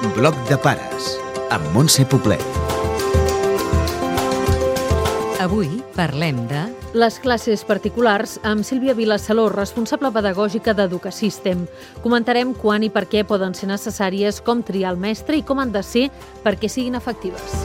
[0.00, 1.10] Bloc de pares,
[1.52, 2.40] amb Montse Poblet.
[5.44, 6.62] Avui parlem de...
[6.96, 11.66] Les classes particulars amb Sílvia Vilasaló, responsable pedagògica d'Educasystem.
[12.00, 15.76] Comentarem quan i per què poden ser necessàries, com triar el mestre i com han
[15.76, 16.08] de ser
[16.48, 17.60] perquè siguin efectives.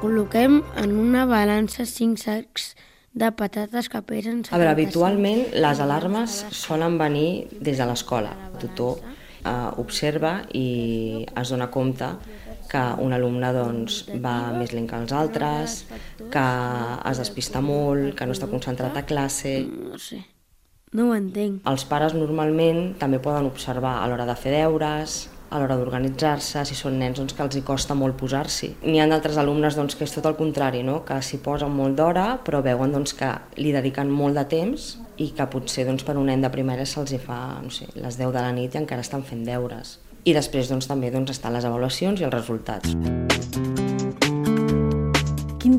[0.00, 2.72] Col·loquem en una balança cinc sacs
[3.12, 4.42] de patates que pesen...
[4.50, 4.74] A veure, 75.
[4.74, 8.34] habitualment les alarmes solen venir des de l'escola.
[8.52, 12.10] El tutor eh, observa i es dona compte
[12.68, 15.78] que un alumne doncs, va més lent que els altres,
[16.30, 16.48] que
[17.10, 19.54] es despista molt, que no està concentrat a classe.
[19.64, 20.20] No sé,
[20.92, 21.62] no ho entenc.
[21.68, 26.76] Els pares normalment també poden observar a l'hora de fer deures, a l'hora d'organitzar-se, si
[26.76, 28.74] són nens doncs, que els hi costa molt posar-s'hi.
[28.84, 31.00] N'hi ha d'altres alumnes doncs, que és tot el contrari, no?
[31.08, 35.30] que s'hi posen molt d'hora però veuen doncs, que li dediquen molt de temps i
[35.36, 38.44] que potser doncs, per un nen de primària se'ls fa no sé, les 10 de
[38.44, 39.98] la nit i encara estan fent deures.
[40.28, 43.87] I després doncs, també doncs, estan les avaluacions i els resultats.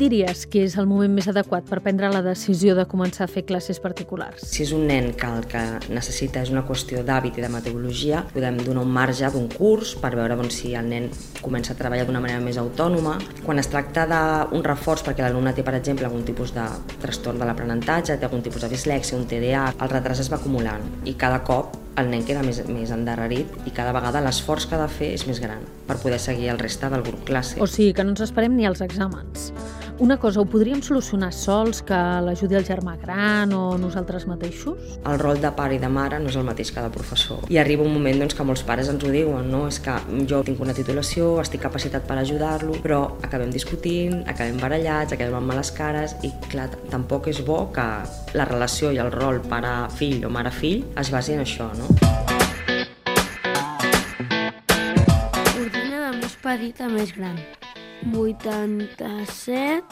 [0.09, 3.43] Diries que és el moment més adequat per prendre la decisió de començar a fer
[3.45, 4.41] classes particulars?
[4.41, 5.61] Si és un nen que el que
[5.93, 10.15] necessita és una qüestió d'hàbit i de metodologia, podem donar un marge d'un curs per
[10.17, 11.11] veure doncs, si el nen
[11.43, 13.19] comença a treballar d'una manera més autònoma.
[13.45, 16.65] Quan es tracta d'un reforç perquè l'alumne té, per exemple, algun tipus de
[17.03, 20.89] trastorn de l'aprenentatge, té algun tipus de dislèxia, un TDA, el retras es va acumulant
[21.05, 24.81] i cada cop el nen queda més, més endarrerit i cada vegada l'esforç que ha
[24.83, 27.59] de fer és més gran per poder seguir el reste del grup classe.
[27.59, 29.51] O sigui, que no ens esperem ni als exàmens.
[29.99, 34.93] Una cosa, ho podríem solucionar sols, que l'ajudi el germà gran o nosaltres mateixos?
[35.03, 37.41] El rol de pare i de mare no és el mateix que de professor.
[37.51, 39.65] I arriba un moment doncs, que molts pares ens ho diuen, no?
[39.67, 39.97] és que
[40.31, 45.51] jo tinc una titulació, estic capacitat per ajudar-lo, però acabem discutint, acabem barallats, acabem amb
[45.51, 47.89] males cares i clar, tampoc és bo que
[48.39, 51.73] la relació i el rol pare-fill o mare-fill es basi en això.
[51.75, 51.91] No?
[55.59, 57.35] Ordena de més petit a més gran.
[58.13, 59.83] 87...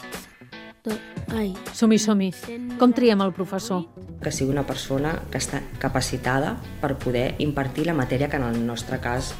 [0.84, 0.94] Do...
[1.34, 2.30] Ai, Som-hi, som-hi.
[2.78, 3.84] Com triem el professor?
[4.22, 8.60] Que sigui una persona que està capacitada per poder impartir la matèria que en el
[8.66, 9.34] nostre cas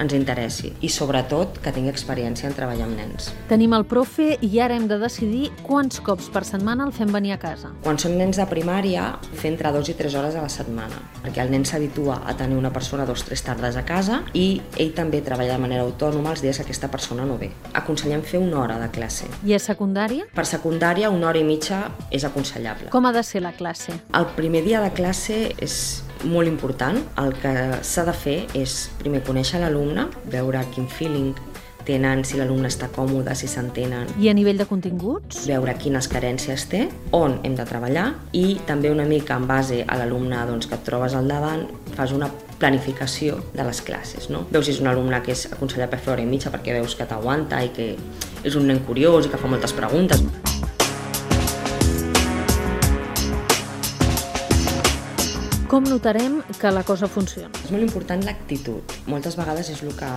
[0.00, 3.30] ens interessi i sobretot que tingui experiència en treballar amb nens.
[3.50, 7.34] Tenim el profe i ara hem de decidir quants cops per setmana el fem venir
[7.36, 7.72] a casa.
[7.84, 11.42] Quan són nens de primària, fer entre dos i tres hores a la setmana, perquè
[11.44, 14.94] el nen s'habitua a tenir una persona dos o tres tardes a casa i ell
[14.96, 17.50] també treballa de manera autònoma els dies que aquesta persona no ve.
[17.78, 19.28] Aconsellem fer una hora de classe.
[19.44, 20.28] I a secundària?
[20.34, 22.90] Per secundària, una hora i mitja és aconsellable.
[22.92, 23.94] Com ha de ser la classe?
[24.14, 26.98] El primer dia de classe és molt important.
[27.20, 31.32] El que s'ha de fer és primer conèixer l'alumne, veure quin feeling
[31.86, 35.44] tenen, si l'alumne està còmode, si s'entenen, I a nivell de continguts?
[35.48, 36.84] veure quines carències té,
[37.16, 40.86] on hem de treballar i també una mica en base a l'alumne doncs, que et
[40.86, 41.66] trobes al davant,
[41.96, 42.30] fas una
[42.62, 44.30] planificació de les classes.
[44.30, 44.46] No?
[44.52, 47.08] Veus si és un alumne que és aconsellable fer hora i mitja perquè veus que
[47.08, 47.92] t'aguanta i que
[48.42, 50.22] és un nen curiós i que fa moltes preguntes.
[55.72, 57.48] Com notarem que la cosa funciona?
[57.64, 58.92] És molt important l'actitud.
[59.08, 60.08] Moltes vegades és el que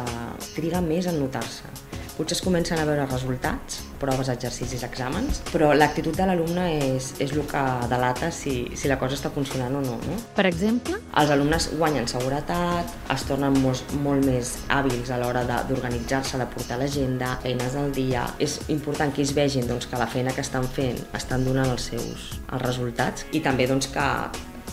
[0.52, 1.70] triga més en notar-se.
[2.18, 7.32] Potser es comencen a veure resultats, proves, exercicis, exàmens, però l'actitud de l'alumne és, és
[7.32, 7.62] el que
[7.92, 10.18] delata si, si la cosa està funcionant o no, no.
[10.36, 15.62] Per exemple, Els alumnes guanyen seguretat, es tornen molt, molt més hàbils a l'hora de-
[15.70, 18.26] d'organitzar-se, de portar l'agenda, feines al dia.
[18.40, 21.92] És important que ells vegin doncs, que la feina que estan fent estan donant els
[21.96, 24.10] seus els resultats i també doncs, que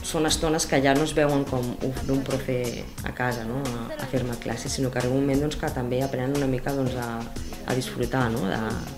[0.02, 3.62] són estones que ja no es veuen com uf, d'un profe a casa no?
[3.62, 6.74] a, a fer-me classes, sinó que arriba un moment doncs, que també aprenen una mica
[6.76, 7.20] doncs, a,
[7.66, 8.44] a disfrutar no?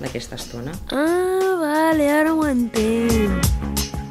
[0.00, 0.72] d'aquesta estona.
[0.92, 4.03] Ah, vale, ara ho entenc.